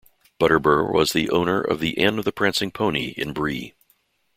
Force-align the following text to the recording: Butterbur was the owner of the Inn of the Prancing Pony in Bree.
Butterbur 0.39 0.91
was 0.91 1.13
the 1.13 1.29
owner 1.29 1.61
of 1.61 1.79
the 1.79 1.91
Inn 1.91 2.17
of 2.17 2.25
the 2.25 2.31
Prancing 2.31 2.71
Pony 2.71 3.13
in 3.17 3.33
Bree. 3.33 3.75